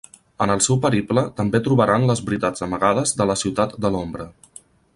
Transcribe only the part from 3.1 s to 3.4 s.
de la